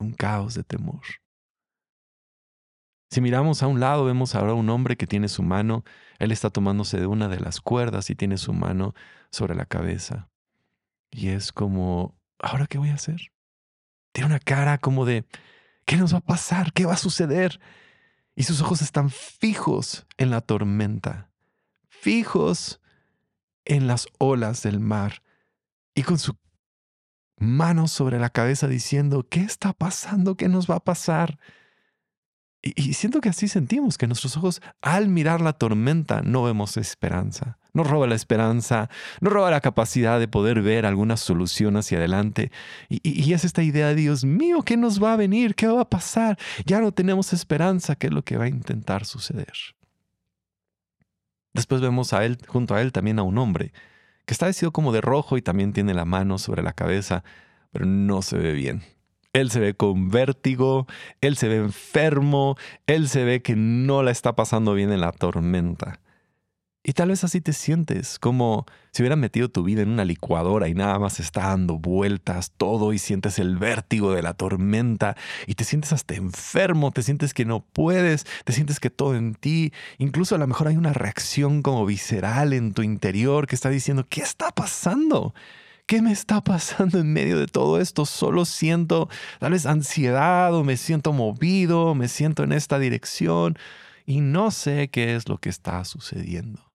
Un 0.00 0.12
caos 0.12 0.54
de 0.54 0.62
temor. 0.62 1.02
Si 3.10 3.20
miramos 3.20 3.62
a 3.62 3.66
un 3.66 3.80
lado, 3.80 4.04
vemos 4.04 4.34
ahora 4.34 4.52
un 4.52 4.68
hombre 4.68 4.96
que 4.96 5.06
tiene 5.06 5.28
su 5.28 5.42
mano, 5.42 5.82
él 6.18 6.30
está 6.30 6.50
tomándose 6.50 7.00
de 7.00 7.06
una 7.06 7.28
de 7.28 7.40
las 7.40 7.60
cuerdas 7.60 8.10
y 8.10 8.14
tiene 8.14 8.36
su 8.36 8.52
mano 8.52 8.94
sobre 9.30 9.54
la 9.54 9.64
cabeza. 9.64 10.28
Y 11.10 11.28
es 11.28 11.52
como, 11.52 12.16
¿ahora 12.38 12.66
qué 12.66 12.78
voy 12.78 12.90
a 12.90 12.94
hacer? 12.94 13.32
Tiene 14.12 14.26
una 14.26 14.38
cara 14.38 14.78
como 14.78 15.04
de, 15.04 15.24
¿qué 15.84 15.96
nos 15.96 16.12
va 16.12 16.18
a 16.18 16.22
pasar? 16.22 16.72
¿Qué 16.72 16.86
va 16.86 16.94
a 16.94 16.98
suceder? 16.98 17.60
Y 18.34 18.44
sus 18.44 18.60
ojos 18.60 18.82
están 18.82 19.10
fijos 19.10 20.06
en 20.16 20.30
la 20.30 20.40
tormenta, 20.40 21.30
fijos 21.88 22.80
en 23.64 23.86
las 23.86 24.06
olas 24.18 24.62
del 24.62 24.80
mar 24.80 25.22
y 25.94 26.02
con 26.02 26.18
su 26.18 26.36
mano 27.36 27.88
sobre 27.88 28.18
la 28.18 28.30
cabeza 28.30 28.68
diciendo, 28.68 29.26
¿qué 29.28 29.40
está 29.40 29.72
pasando? 29.72 30.36
¿Qué 30.36 30.48
nos 30.48 30.70
va 30.70 30.76
a 30.76 30.84
pasar? 30.84 31.38
Y, 32.60 32.94
siento 32.94 33.20
que 33.20 33.28
así 33.28 33.46
sentimos, 33.46 33.98
que 33.98 34.08
nuestros 34.08 34.36
ojos 34.36 34.60
al 34.82 35.08
mirar 35.08 35.40
la 35.40 35.52
tormenta 35.52 36.22
no 36.22 36.42
vemos 36.42 36.76
esperanza. 36.76 37.58
Nos 37.72 37.86
roba 37.86 38.08
la 38.08 38.16
esperanza, 38.16 38.90
nos 39.20 39.32
roba 39.32 39.50
la 39.50 39.60
capacidad 39.60 40.18
de 40.18 40.26
poder 40.26 40.60
ver 40.62 40.84
alguna 40.84 41.16
solución 41.16 41.76
hacia 41.76 41.98
adelante. 41.98 42.50
Y, 42.88 43.00
y, 43.04 43.32
es 43.32 43.44
esta 43.44 43.62
idea 43.62 43.88
de 43.88 43.94
Dios 43.94 44.24
mío, 44.24 44.62
¿qué 44.62 44.76
nos 44.76 45.02
va 45.02 45.12
a 45.12 45.16
venir? 45.16 45.54
¿Qué 45.54 45.68
va 45.68 45.82
a 45.82 45.88
pasar? 45.88 46.36
Ya 46.66 46.80
no 46.80 46.90
tenemos 46.90 47.32
esperanza, 47.32 47.94
¿qué 47.94 48.08
es 48.08 48.12
lo 48.12 48.24
que 48.24 48.36
va 48.36 48.44
a 48.44 48.48
intentar 48.48 49.04
suceder? 49.04 49.52
Después 51.54 51.80
vemos 51.80 52.12
a 52.12 52.24
él, 52.24 52.38
junto 52.46 52.74
a 52.74 52.82
él 52.82 52.90
también 52.92 53.20
a 53.20 53.22
un 53.22 53.38
hombre, 53.38 53.72
que 54.26 54.34
está 54.34 54.46
vestido 54.46 54.72
como 54.72 54.92
de 54.92 55.00
rojo 55.00 55.36
y 55.36 55.42
también 55.42 55.72
tiene 55.72 55.94
la 55.94 56.04
mano 56.04 56.38
sobre 56.38 56.62
la 56.62 56.72
cabeza, 56.72 57.22
pero 57.70 57.86
no 57.86 58.20
se 58.22 58.36
ve 58.36 58.52
bien. 58.52 58.82
Él 59.32 59.50
se 59.50 59.60
ve 59.60 59.74
con 59.74 60.10
vértigo, 60.10 60.86
él 61.20 61.36
se 61.36 61.48
ve 61.48 61.56
enfermo, 61.56 62.56
él 62.86 63.08
se 63.08 63.24
ve 63.24 63.42
que 63.42 63.56
no 63.56 64.02
la 64.02 64.10
está 64.10 64.34
pasando 64.34 64.74
bien 64.74 64.92
en 64.92 65.00
la 65.00 65.12
tormenta. 65.12 66.00
Y 66.88 66.94
tal 66.94 67.10
vez 67.10 67.22
así 67.22 67.42
te 67.42 67.52
sientes, 67.52 68.18
como 68.18 68.64
si 68.92 69.02
hubieran 69.02 69.20
metido 69.20 69.50
tu 69.50 69.62
vida 69.62 69.82
en 69.82 69.90
una 69.90 70.06
licuadora 70.06 70.68
y 70.68 70.74
nada 70.74 70.98
más 70.98 71.20
está 71.20 71.48
dando 71.48 71.78
vueltas 71.78 72.52
todo 72.56 72.94
y 72.94 72.98
sientes 72.98 73.38
el 73.38 73.58
vértigo 73.58 74.12
de 74.14 74.22
la 74.22 74.32
tormenta 74.32 75.14
y 75.46 75.54
te 75.54 75.64
sientes 75.64 75.92
hasta 75.92 76.14
enfermo, 76.14 76.90
te 76.90 77.02
sientes 77.02 77.34
que 77.34 77.44
no 77.44 77.60
puedes, 77.60 78.24
te 78.44 78.54
sientes 78.54 78.80
que 78.80 78.88
todo 78.88 79.16
en 79.16 79.34
ti, 79.34 79.72
incluso 79.98 80.34
a 80.34 80.38
lo 80.38 80.46
mejor 80.46 80.68
hay 80.68 80.78
una 80.78 80.94
reacción 80.94 81.60
como 81.60 81.84
visceral 81.84 82.54
en 82.54 82.72
tu 82.72 82.80
interior 82.80 83.46
que 83.46 83.56
está 83.56 83.68
diciendo, 83.68 84.06
¿qué 84.08 84.22
está 84.22 84.50
pasando? 84.50 85.34
¿Qué 85.88 86.02
me 86.02 86.12
está 86.12 86.42
pasando 86.44 86.98
en 86.98 87.10
medio 87.14 87.38
de 87.38 87.46
todo 87.46 87.80
esto? 87.80 88.04
Solo 88.04 88.44
siento 88.44 89.08
tal 89.40 89.52
vez 89.52 89.64
ansiedad 89.64 90.54
o 90.54 90.62
me 90.62 90.76
siento 90.76 91.14
movido, 91.14 91.94
me 91.94 92.08
siento 92.08 92.44
en 92.44 92.52
esta 92.52 92.78
dirección 92.78 93.56
y 94.04 94.20
no 94.20 94.50
sé 94.50 94.90
qué 94.90 95.16
es 95.16 95.30
lo 95.30 95.38
que 95.38 95.48
está 95.48 95.82
sucediendo. 95.86 96.74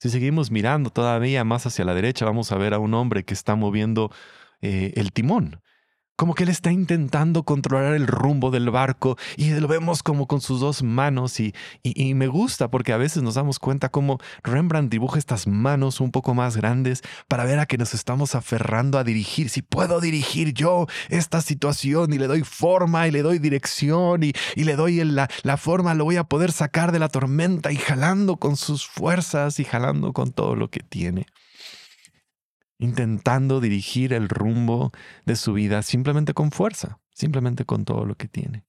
Si 0.00 0.10
seguimos 0.10 0.50
mirando 0.50 0.90
todavía 0.90 1.44
más 1.44 1.64
hacia 1.64 1.84
la 1.84 1.94
derecha, 1.94 2.24
vamos 2.24 2.50
a 2.50 2.58
ver 2.58 2.74
a 2.74 2.80
un 2.80 2.94
hombre 2.94 3.24
que 3.24 3.32
está 3.32 3.54
moviendo 3.54 4.10
eh, 4.60 4.92
el 4.96 5.12
timón 5.12 5.62
como 6.16 6.34
que 6.34 6.44
él 6.44 6.50
está 6.50 6.70
intentando 6.70 7.42
controlar 7.42 7.94
el 7.94 8.06
rumbo 8.06 8.50
del 8.50 8.70
barco 8.70 9.16
y 9.36 9.50
lo 9.50 9.68
vemos 9.68 10.02
como 10.02 10.26
con 10.26 10.40
sus 10.40 10.60
dos 10.60 10.82
manos 10.82 11.40
y, 11.40 11.52
me 12.14 12.26
gusta 12.26 12.70
porque 12.70 12.92
a 12.92 12.96
veces 12.96 13.22
nos 13.22 13.34
damos 13.34 13.58
cuenta 13.58 13.88
cómo 13.88 14.18
Rembrandt 14.42 14.90
dibuja 14.90 15.18
estas 15.18 15.46
manos 15.46 16.00
un 16.00 16.10
poco 16.10 16.34
más 16.34 16.56
grandes 16.56 17.02
para 17.26 17.44
ver 17.44 17.58
a 17.58 17.66
que 17.66 17.78
nos 17.78 17.94
estamos 17.94 18.34
aferrando 18.34 18.98
a 18.98 19.04
dirigir. 19.04 19.48
Si 19.48 19.62
puedo 19.62 20.00
dirigir 20.00 20.52
yo 20.52 20.86
esta 21.08 21.40
situación 21.40 22.12
y 22.12 22.18
le 22.18 22.26
doy 22.26 22.42
forma 22.42 23.08
y 23.08 23.10
le 23.10 23.22
doy 23.22 23.38
dirección 23.38 24.22
y, 24.22 24.32
y 24.54 24.64
le 24.64 24.76
doy 24.76 25.02
la, 25.04 25.28
la 25.42 25.56
forma, 25.56 25.94
lo 25.94 26.04
voy 26.04 26.16
a 26.16 26.24
poder 26.24 26.52
sacar 26.52 26.92
de 26.92 26.98
la 26.98 27.08
tormenta 27.08 27.72
y 27.72 27.76
jalando 27.76 28.36
con 28.36 28.56
sus 28.56 28.86
fuerzas 28.86 29.58
y 29.58 29.64
jalando 29.64 30.12
con 30.12 30.32
todo 30.32 30.54
lo 30.54 30.68
que 30.68 30.80
tiene 30.80 31.26
intentando 32.78 33.60
dirigir 33.60 34.12
el 34.12 34.28
rumbo 34.28 34.92
de 35.24 35.36
su 35.36 35.52
vida 35.52 35.82
simplemente 35.82 36.34
con 36.34 36.50
fuerza, 36.50 37.00
simplemente 37.10 37.64
con 37.64 37.84
todo 37.84 38.04
lo 38.04 38.16
que 38.16 38.28
tiene. 38.28 38.64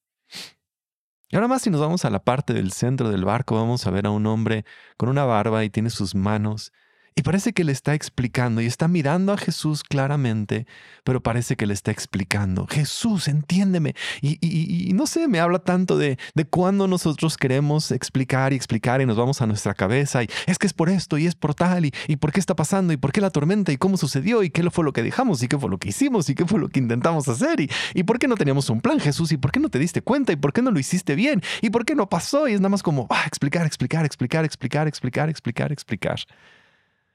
Y 1.29 1.35
ahora 1.35 1.47
más 1.47 1.63
si 1.63 1.71
nos 1.71 1.81
vamos 1.81 2.05
a 2.05 2.11
la 2.11 2.23
parte 2.23 2.53
del 2.53 2.71
centro 2.71 3.09
del 3.09 3.25
barco, 3.25 3.55
vamos 3.55 3.87
a 3.87 3.91
ver 3.91 4.05
a 4.05 4.11
un 4.11 4.27
hombre 4.27 4.65
con 4.97 5.09
una 5.09 5.25
barba 5.25 5.63
y 5.63 5.69
tiene 5.69 5.89
sus 5.89 6.13
manos 6.13 6.71
y 7.15 7.21
parece 7.21 7.53
que 7.53 7.63
le 7.63 7.71
está 7.71 7.93
explicando 7.93 8.61
y 8.61 8.65
está 8.65 8.87
mirando 8.87 9.33
a 9.33 9.37
Jesús 9.37 9.83
claramente, 9.83 10.65
pero 11.03 11.21
parece 11.21 11.55
que 11.55 11.65
le 11.65 11.73
está 11.73 11.91
explicando, 11.91 12.65
Jesús, 12.67 13.27
entiéndeme. 13.27 13.95
Y, 14.21 14.91
no 14.93 15.05
sé, 15.07 15.27
me 15.27 15.39
habla 15.39 15.59
tanto 15.59 15.97
de, 15.97 16.17
de 16.33 16.45
cuando 16.45 16.87
nosotros 16.87 17.37
queremos 17.37 17.91
explicar 17.91 18.53
y 18.53 18.55
explicar 18.55 19.01
y 19.01 19.05
nos 19.05 19.17
vamos 19.17 19.41
a 19.41 19.47
nuestra 19.47 19.73
cabeza 19.73 20.23
y 20.23 20.29
es 20.47 20.57
que 20.57 20.67
es 20.67 20.73
por 20.73 20.89
esto 20.89 21.17
y 21.17 21.27
es 21.27 21.35
por 21.35 21.55
tal 21.55 21.85
y, 21.85 21.93
y 22.07 22.15
por 22.15 22.31
qué 22.31 22.39
está 22.39 22.55
pasando 22.55 22.93
y 22.93 22.97
por 22.97 23.11
qué 23.11 23.21
la 23.21 23.29
tormenta 23.29 23.71
y 23.71 23.77
cómo 23.77 23.97
sucedió 23.97 24.43
y 24.43 24.49
qué 24.49 24.69
fue 24.71 24.83
lo 24.83 24.93
que 24.93 25.03
dejamos 25.03 25.43
y 25.43 25.47
qué 25.47 25.57
fue 25.57 25.69
lo 25.69 25.77
que 25.77 25.89
hicimos 25.89 26.29
y 26.29 26.35
qué 26.35 26.45
fue 26.45 26.59
lo 26.59 26.69
que 26.69 26.79
intentamos 26.79 27.27
hacer 27.27 27.59
y, 27.59 27.69
y 27.93 28.03
por 28.03 28.17
qué 28.17 28.27
no 28.27 28.35
teníamos 28.35 28.69
un 28.69 28.81
plan, 28.81 28.99
Jesús, 28.99 29.31
y 29.31 29.37
por 29.37 29.51
qué 29.51 29.59
no 29.59 29.69
te 29.69 29.79
diste 29.79 30.01
cuenta 30.01 30.31
y 30.31 30.35
por 30.35 30.53
qué 30.53 30.61
no 30.61 30.71
lo 30.71 30.79
hiciste 30.79 31.15
bien 31.15 31.41
y 31.61 31.69
por 31.69 31.85
qué 31.85 31.95
no 31.95 32.09
pasó 32.09 32.47
y 32.47 32.53
es 32.53 32.59
nada 32.59 32.69
más 32.69 32.83
como 32.83 33.07
ah, 33.09 33.23
explicar, 33.27 33.65
explicar, 33.65 34.05
explicar, 34.05 34.45
explicar, 34.45 34.87
explicar, 34.87 35.29
explicar, 35.29 35.71
explicar 35.71 36.19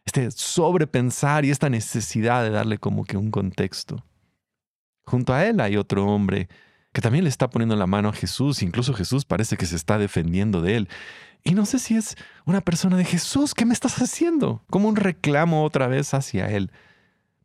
este 0.08 0.30
sobrepensar 0.30 1.44
y 1.44 1.50
esta 1.50 1.68
necesidad 1.68 2.42
de 2.42 2.50
darle 2.50 2.78
como 2.78 3.04
que 3.04 3.18
un 3.18 3.30
contexto. 3.30 4.04
Junto 5.04 5.34
a 5.34 5.44
él 5.44 5.60
hay 5.60 5.76
otro 5.76 6.06
hombre 6.06 6.48
que 6.92 7.02
también 7.02 7.24
le 7.24 7.30
está 7.30 7.50
poniendo 7.50 7.76
la 7.76 7.86
mano 7.86 8.08
a 8.08 8.14
Jesús, 8.14 8.62
incluso 8.62 8.94
Jesús 8.94 9.26
parece 9.26 9.58
que 9.58 9.66
se 9.66 9.76
está 9.76 9.98
defendiendo 9.98 10.62
de 10.62 10.76
él. 10.76 10.88
Y 11.44 11.54
no 11.54 11.66
sé 11.66 11.78
si 11.78 11.94
es 11.94 12.16
una 12.46 12.62
persona 12.62 12.96
de 12.96 13.04
Jesús, 13.04 13.54
¿qué 13.54 13.66
me 13.66 13.74
estás 13.74 14.00
haciendo? 14.00 14.64
Como 14.70 14.88
un 14.88 14.96
reclamo 14.96 15.62
otra 15.62 15.88
vez 15.88 16.14
hacia 16.14 16.46
él. 16.46 16.72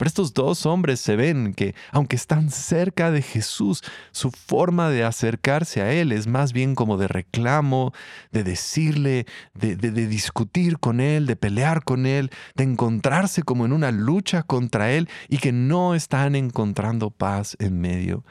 Pero 0.03 0.09
estos 0.09 0.33
dos 0.33 0.65
hombres 0.65 0.99
se 0.99 1.15
ven 1.15 1.53
que, 1.53 1.75
aunque 1.93 2.17
están 2.17 2.51
cerca 2.51 3.09
de 3.09 3.21
Jesús, 3.21 3.81
su 4.11 4.31
forma 4.31 4.89
de 4.89 5.05
acercarse 5.05 5.81
a 5.81 5.93
Él 5.93 6.11
es 6.11 6.27
más 6.27 6.51
bien 6.51 6.75
como 6.75 6.97
de 6.97 7.07
reclamo, 7.07 7.93
de 8.29 8.43
decirle, 8.43 9.25
de, 9.53 9.77
discutir 9.77 10.77
con 10.77 10.99
Él, 10.99 11.25
de 11.25 11.37
pelear 11.37 11.85
con 11.85 12.05
Él, 12.05 12.31
de 12.53 12.65
encontrarse 12.65 13.43
como 13.43 13.65
en 13.65 13.71
una 13.71 13.91
lucha 13.91 14.43
contra 14.43 14.91
Él 14.91 15.07
y 15.29 15.37
que 15.37 15.53
no 15.53 15.95
están 15.95 16.35
encontrando 16.35 17.09
paz 17.09 17.55
en 17.59 17.79
medio 17.79 18.25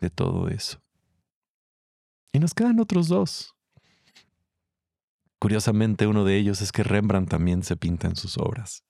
de 0.00 0.08
todo 0.08 0.48
eso. 0.48 0.80
Y 2.32 2.38
nos 2.38 2.54
quedan 2.54 2.80
otros 2.80 3.06
dos. 3.08 3.54
Curiosamente, 5.38 6.06
uno 6.06 6.24
de 6.24 6.38
ellos 6.38 6.62
es 6.62 6.72
que 6.72 6.84
Rembrandt 6.84 7.28
también 7.28 7.64
se 7.64 7.76
pinta 7.76 8.08
en 8.08 8.16
sus 8.16 8.38
obras. 8.38 8.87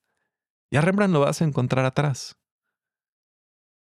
Y 0.70 0.76
a 0.76 0.80
Rembrandt 0.82 1.14
lo 1.14 1.20
vas 1.20 1.40
a 1.40 1.44
encontrar 1.44 1.84
atrás. 1.84 2.36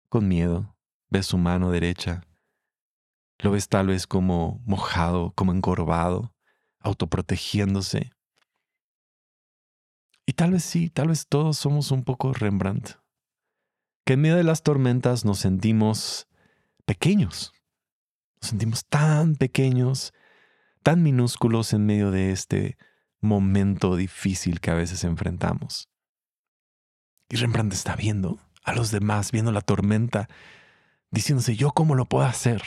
Con 0.08 0.28
miedo, 0.28 0.76
ves 1.08 1.26
su 1.26 1.38
mano 1.38 1.70
derecha. 1.70 2.22
Lo 3.38 3.50
ves 3.50 3.68
tal 3.68 3.88
vez 3.88 4.06
como 4.06 4.60
mojado, 4.64 5.32
como 5.34 5.52
encorvado, 5.52 6.34
autoprotegiéndose. 6.80 8.12
Y 10.26 10.32
tal 10.34 10.52
vez 10.52 10.64
sí, 10.64 10.90
tal 10.90 11.08
vez 11.08 11.26
todos 11.26 11.56
somos 11.56 11.90
un 11.90 12.04
poco 12.04 12.32
Rembrandt. 12.32 12.98
Que 14.04 14.14
en 14.14 14.20
medio 14.20 14.36
de 14.36 14.44
las 14.44 14.62
tormentas 14.62 15.24
nos 15.24 15.38
sentimos 15.38 16.28
pequeños. 16.84 17.52
Nos 18.40 18.50
sentimos 18.50 18.86
tan 18.86 19.36
pequeños, 19.36 20.12
tan 20.82 21.02
minúsculos 21.02 21.72
en 21.72 21.86
medio 21.86 22.10
de 22.10 22.32
este 22.32 22.76
momento 23.20 23.96
difícil 23.96 24.60
que 24.60 24.70
a 24.70 24.74
veces 24.74 25.04
enfrentamos. 25.04 25.88
Y 27.28 27.36
Rembrandt 27.36 27.72
está 27.72 27.96
viendo 27.96 28.38
a 28.62 28.72
los 28.72 28.90
demás, 28.90 29.32
viendo 29.32 29.52
la 29.52 29.60
tormenta, 29.60 30.28
diciéndose, 31.10 31.56
¿yo 31.56 31.72
cómo 31.72 31.94
lo 31.94 32.04
puedo 32.04 32.24
hacer? 32.24 32.62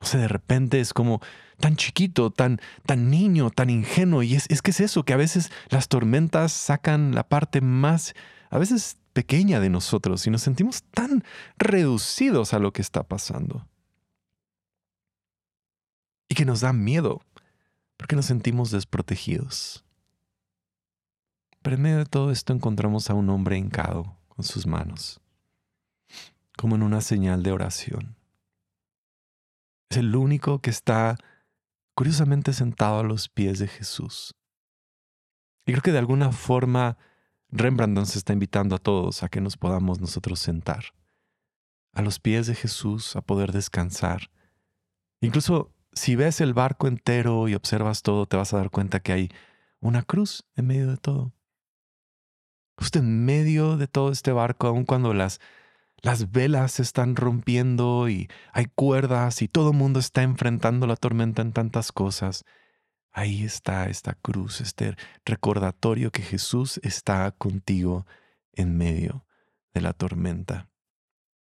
O 0.00 0.06
sea, 0.06 0.20
de 0.20 0.28
repente 0.28 0.80
es 0.80 0.92
como 0.92 1.20
tan 1.58 1.76
chiquito, 1.76 2.30
tan, 2.30 2.60
tan 2.86 3.10
niño, 3.10 3.50
tan 3.50 3.70
ingenuo. 3.70 4.22
Y 4.22 4.34
es, 4.34 4.46
es 4.48 4.62
que 4.62 4.70
es 4.70 4.80
eso, 4.80 5.04
que 5.04 5.12
a 5.12 5.16
veces 5.16 5.50
las 5.68 5.88
tormentas 5.88 6.52
sacan 6.52 7.14
la 7.14 7.28
parte 7.28 7.60
más, 7.60 8.14
a 8.50 8.58
veces 8.58 8.96
pequeña 9.12 9.58
de 9.58 9.70
nosotros 9.70 10.26
y 10.26 10.30
nos 10.30 10.42
sentimos 10.42 10.84
tan 10.92 11.24
reducidos 11.56 12.54
a 12.54 12.60
lo 12.60 12.72
que 12.72 12.82
está 12.82 13.02
pasando. 13.02 13.66
Y 16.28 16.34
que 16.34 16.44
nos 16.44 16.60
da 16.60 16.72
miedo, 16.72 17.22
porque 17.96 18.14
nos 18.14 18.26
sentimos 18.26 18.70
desprotegidos. 18.70 19.84
Pero 21.62 21.76
en 21.76 21.82
medio 21.82 21.98
de 21.98 22.06
todo 22.06 22.30
esto 22.30 22.52
encontramos 22.52 23.10
a 23.10 23.14
un 23.14 23.30
hombre 23.30 23.56
hincado 23.56 24.16
con 24.28 24.44
sus 24.44 24.66
manos, 24.66 25.20
como 26.56 26.76
en 26.76 26.82
una 26.82 27.00
señal 27.00 27.42
de 27.42 27.52
oración. 27.52 28.16
Es 29.90 29.96
el 29.98 30.14
único 30.14 30.60
que 30.60 30.70
está 30.70 31.16
curiosamente 31.94 32.52
sentado 32.52 33.00
a 33.00 33.02
los 33.02 33.28
pies 33.28 33.58
de 33.58 33.68
Jesús. 33.68 34.34
Y 35.66 35.72
creo 35.72 35.82
que 35.82 35.92
de 35.92 35.98
alguna 35.98 36.30
forma 36.32 36.96
Rembrandt 37.50 37.94
nos 37.94 38.16
está 38.16 38.32
invitando 38.32 38.76
a 38.76 38.78
todos 38.78 39.22
a 39.22 39.28
que 39.28 39.40
nos 39.40 39.56
podamos 39.56 40.00
nosotros 40.00 40.38
sentar 40.38 40.94
a 41.92 42.02
los 42.02 42.20
pies 42.20 42.46
de 42.46 42.54
Jesús 42.54 43.16
a 43.16 43.22
poder 43.22 43.50
descansar. 43.50 44.30
Incluso 45.20 45.74
si 45.92 46.14
ves 46.14 46.40
el 46.40 46.54
barco 46.54 46.86
entero 46.86 47.48
y 47.48 47.54
observas 47.54 48.02
todo, 48.02 48.26
te 48.26 48.36
vas 48.36 48.54
a 48.54 48.58
dar 48.58 48.70
cuenta 48.70 49.00
que 49.00 49.12
hay 49.12 49.28
una 49.80 50.02
cruz 50.02 50.46
en 50.54 50.68
medio 50.68 50.88
de 50.88 50.96
todo 50.96 51.32
justo 52.78 53.00
en 53.00 53.24
medio 53.24 53.76
de 53.76 53.88
todo 53.88 54.12
este 54.12 54.30
barco, 54.30 54.68
aun 54.68 54.84
cuando 54.84 55.12
las, 55.12 55.40
las 56.00 56.30
velas 56.30 56.72
se 56.72 56.82
están 56.82 57.16
rompiendo 57.16 58.08
y 58.08 58.28
hay 58.52 58.66
cuerdas 58.66 59.42
y 59.42 59.48
todo 59.48 59.72
el 59.72 59.76
mundo 59.76 59.98
está 59.98 60.22
enfrentando 60.22 60.86
la 60.86 60.94
tormenta 60.94 61.42
en 61.42 61.52
tantas 61.52 61.90
cosas, 61.90 62.44
ahí 63.10 63.42
está 63.42 63.88
esta 63.88 64.14
cruz, 64.14 64.60
este 64.60 64.94
recordatorio 65.24 66.12
que 66.12 66.22
Jesús 66.22 66.78
está 66.84 67.32
contigo 67.32 68.06
en 68.52 68.76
medio 68.76 69.26
de 69.74 69.80
la 69.80 69.92
tormenta. 69.92 70.68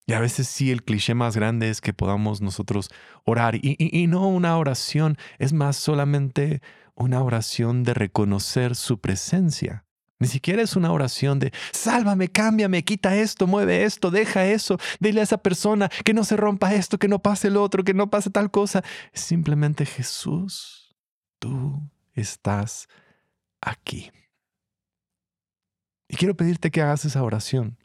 Y 0.08 0.14
a 0.14 0.22
veces 0.22 0.48
sí, 0.48 0.72
el 0.72 0.84
cliché 0.84 1.16
más 1.16 1.36
grande 1.36 1.70
es 1.70 1.82
que 1.82 1.92
podamos 1.92 2.40
nosotros 2.40 2.92
orar. 3.26 3.56
Y, 3.56 3.76
y, 3.78 4.08
no 4.08 4.28
una 4.28 4.58
oración, 4.58 5.18
es 5.40 5.52
más 5.52 5.76
solamente 5.76 6.62
una 6.94 7.22
oración 7.24 7.84
de 7.84 7.96
reconocer 7.96 8.76
su 8.76 9.02
presencia. 9.02 9.85
Ni 10.18 10.28
siquiera 10.28 10.62
es 10.62 10.76
una 10.78 10.92
oración 10.94 11.40
de, 11.40 11.52
sálvame, 11.74 12.30
cámbiame, 12.30 12.86
quita 12.86 13.18
esto, 13.18 13.48
mueve 13.48 13.84
esto, 13.84 14.12
deja 14.12 14.46
eso, 14.46 14.78
dile 15.00 15.20
a 15.20 15.24
esa 15.24 15.38
persona 15.38 15.90
que 16.06 16.14
no 16.14 16.24
se 16.24 16.38
rompa 16.38 16.74
esto, 16.74 16.98
que 16.98 17.10
no 17.10 17.20
pase 17.20 17.50
el 17.50 17.58
otro, 17.58 17.84
que 17.84 17.94
no 17.94 18.10
pase 18.10 18.30
tal 18.30 18.50
cosa. 18.50 18.82
Es 19.12 19.22
simplemente 19.22 19.86
Jesús, 19.86 20.96
tú 21.38 21.82
estás 22.14 22.88
aquí. 23.60 24.12
Y 26.08 26.16
quiero 26.16 26.36
pedirte 26.36 26.72
que 26.72 26.82
hagas 26.82 27.04
esa 27.04 27.22
oración. 27.22 27.78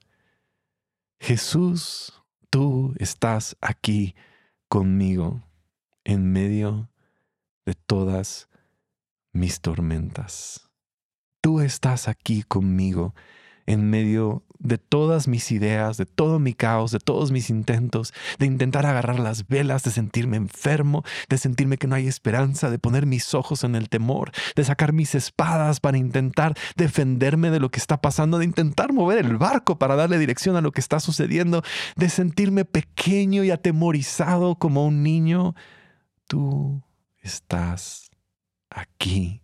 Jesús, 1.18 2.22
tú 2.48 2.94
estás 2.98 3.56
aquí 3.60 4.14
conmigo 4.68 5.42
en 6.04 6.30
medio 6.30 6.90
de 7.66 7.74
todas 7.74 8.48
mis 9.32 9.60
tormentas. 9.60 10.69
Tú 11.40 11.60
estás 11.60 12.08
aquí 12.08 12.42
conmigo 12.42 13.14
en 13.66 13.88
medio 13.88 14.42
de 14.58 14.76
todas 14.76 15.26
mis 15.26 15.52
ideas, 15.52 15.96
de 15.96 16.04
todo 16.04 16.38
mi 16.38 16.52
caos, 16.52 16.90
de 16.90 16.98
todos 16.98 17.32
mis 17.32 17.48
intentos, 17.48 18.12
de 18.38 18.46
intentar 18.46 18.84
agarrar 18.84 19.18
las 19.18 19.48
velas, 19.48 19.82
de 19.82 19.90
sentirme 19.90 20.36
enfermo, 20.36 21.02
de 21.28 21.38
sentirme 21.38 21.78
que 21.78 21.86
no 21.86 21.94
hay 21.94 22.06
esperanza, 22.06 22.70
de 22.70 22.78
poner 22.78 23.06
mis 23.06 23.32
ojos 23.32 23.64
en 23.64 23.74
el 23.74 23.88
temor, 23.88 24.32
de 24.54 24.64
sacar 24.64 24.92
mis 24.92 25.14
espadas 25.14 25.80
para 25.80 25.96
intentar 25.96 26.54
defenderme 26.76 27.50
de 27.50 27.60
lo 27.60 27.70
que 27.70 27.78
está 27.78 28.02
pasando, 28.02 28.38
de 28.38 28.44
intentar 28.44 28.92
mover 28.92 29.24
el 29.24 29.38
barco 29.38 29.78
para 29.78 29.96
darle 29.96 30.18
dirección 30.18 30.56
a 30.56 30.60
lo 30.60 30.72
que 30.72 30.80
está 30.80 31.00
sucediendo, 31.00 31.62
de 31.96 32.10
sentirme 32.10 32.66
pequeño 32.66 33.44
y 33.44 33.50
atemorizado 33.50 34.56
como 34.56 34.86
un 34.86 35.02
niño. 35.02 35.54
Tú 36.26 36.82
estás 37.22 38.10
aquí 38.68 39.42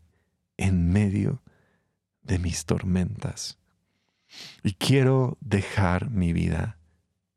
en 0.59 0.91
medio 0.91 1.43
de 2.27 2.39
mis 2.39 2.65
tormentas 2.65 3.59
y 4.63 4.75
quiero 4.75 5.39
dejar 5.41 6.11
mi 6.11 6.33
vida 6.33 6.79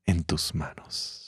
en 0.06 0.24
tus 0.24 0.56
manos. 0.56 1.19